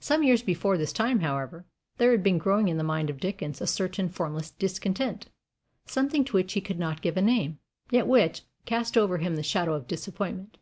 Some 0.00 0.24
years 0.24 0.42
before 0.42 0.76
this 0.76 0.92
time, 0.92 1.20
however, 1.20 1.64
there 1.98 2.10
had 2.10 2.24
been 2.24 2.38
growing 2.38 2.66
in 2.66 2.76
the 2.76 2.82
mind 2.82 3.08
of 3.08 3.20
Dickens 3.20 3.60
a 3.60 3.68
certain 3.68 4.08
formless 4.08 4.50
discontent 4.50 5.28
something 5.86 6.24
to 6.24 6.32
which 6.32 6.54
he 6.54 6.60
could 6.60 6.80
not 6.80 7.00
give 7.02 7.16
a 7.16 7.22
name, 7.22 7.60
yet 7.88 8.08
which, 8.08 8.42
cast 8.64 8.98
over 8.98 9.18
him 9.18 9.36
the 9.36 9.44
shadow 9.44 9.74
of 9.74 9.86
disappointment. 9.86 10.58